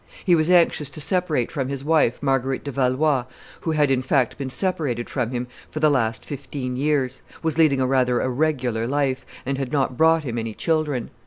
He 0.25 0.33
was 0.33 0.49
anxious 0.49 0.89
to 0.89 0.99
separate 0.99 1.51
from 1.51 1.67
his 1.69 1.83
wife, 1.83 2.23
Marguerite 2.23 2.63
de 2.63 2.71
Valois, 2.71 3.25
who 3.59 3.69
had, 3.73 3.91
in 3.91 4.01
fact, 4.01 4.35
been 4.35 4.49
separated 4.49 5.11
from 5.11 5.29
him 5.29 5.45
for 5.69 5.79
the 5.79 5.91
last 5.91 6.25
fifteen 6.25 6.75
years, 6.75 7.21
was 7.43 7.59
leading 7.59 7.79
a 7.79 7.85
very 7.85 8.23
irregular 8.25 8.87
life, 8.87 9.27
and 9.45 9.59
had 9.59 9.71
not 9.71 9.97
brought 9.97 10.23
him 10.23 10.39
any 10.39 10.55
children. 10.55 11.11